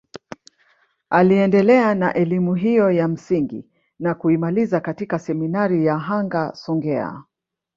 [1.09, 3.65] Aliendelea na elimu hiyo ya msingi
[3.99, 7.23] na kuimaliza katika seminari ya Hanga Songea